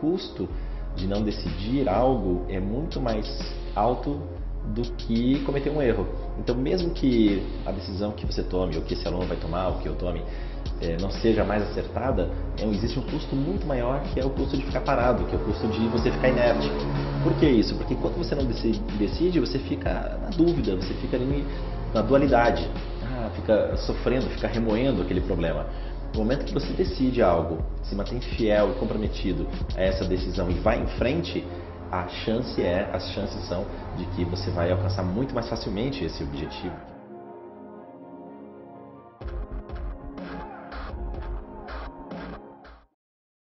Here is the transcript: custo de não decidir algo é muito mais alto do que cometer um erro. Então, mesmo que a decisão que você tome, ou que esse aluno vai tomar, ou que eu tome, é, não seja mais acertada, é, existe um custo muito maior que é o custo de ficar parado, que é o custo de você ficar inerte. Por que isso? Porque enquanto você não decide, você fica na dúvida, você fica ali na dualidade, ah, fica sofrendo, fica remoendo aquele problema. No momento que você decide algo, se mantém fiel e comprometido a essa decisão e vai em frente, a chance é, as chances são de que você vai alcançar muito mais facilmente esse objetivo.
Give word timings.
custo 0.00 0.48
de 0.96 1.06
não 1.06 1.22
decidir 1.22 1.88
algo 1.88 2.44
é 2.48 2.58
muito 2.58 3.00
mais 3.00 3.26
alto 3.74 4.20
do 4.74 4.82
que 4.92 5.40
cometer 5.44 5.70
um 5.70 5.80
erro. 5.80 6.06
Então, 6.38 6.54
mesmo 6.54 6.90
que 6.90 7.42
a 7.64 7.72
decisão 7.72 8.12
que 8.12 8.26
você 8.26 8.42
tome, 8.42 8.76
ou 8.76 8.82
que 8.82 8.94
esse 8.94 9.06
aluno 9.06 9.26
vai 9.26 9.36
tomar, 9.36 9.68
ou 9.68 9.74
que 9.78 9.88
eu 9.88 9.94
tome, 9.94 10.22
é, 10.80 10.96
não 11.00 11.10
seja 11.10 11.44
mais 11.44 11.62
acertada, 11.62 12.30
é, 12.58 12.64
existe 12.66 12.98
um 12.98 13.02
custo 13.02 13.34
muito 13.34 13.66
maior 13.66 14.02
que 14.02 14.20
é 14.20 14.24
o 14.24 14.30
custo 14.30 14.56
de 14.56 14.64
ficar 14.64 14.80
parado, 14.80 15.24
que 15.24 15.34
é 15.34 15.38
o 15.38 15.42
custo 15.42 15.66
de 15.68 15.86
você 15.88 16.10
ficar 16.10 16.28
inerte. 16.28 16.70
Por 17.22 17.34
que 17.34 17.46
isso? 17.46 17.74
Porque 17.74 17.94
enquanto 17.94 18.16
você 18.16 18.34
não 18.34 18.44
decide, 18.44 19.40
você 19.40 19.58
fica 19.58 20.18
na 20.22 20.30
dúvida, 20.30 20.76
você 20.76 20.94
fica 20.94 21.16
ali 21.16 21.46
na 21.92 22.02
dualidade, 22.02 22.66
ah, 23.02 23.30
fica 23.34 23.76
sofrendo, 23.76 24.26
fica 24.30 24.48
remoendo 24.48 25.02
aquele 25.02 25.20
problema. 25.20 25.66
No 26.12 26.20
momento 26.20 26.44
que 26.44 26.52
você 26.52 26.72
decide 26.72 27.22
algo, 27.22 27.64
se 27.82 27.94
mantém 27.94 28.20
fiel 28.20 28.70
e 28.70 28.74
comprometido 28.74 29.46
a 29.76 29.82
essa 29.82 30.04
decisão 30.04 30.50
e 30.50 30.54
vai 30.54 30.82
em 30.82 30.86
frente, 30.86 31.46
a 31.90 32.08
chance 32.08 32.60
é, 32.62 32.90
as 32.92 33.10
chances 33.10 33.46
são 33.46 33.66
de 33.96 34.04
que 34.06 34.24
você 34.24 34.50
vai 34.50 34.70
alcançar 34.70 35.02
muito 35.02 35.34
mais 35.34 35.48
facilmente 35.48 36.04
esse 36.04 36.22
objetivo. 36.22 36.76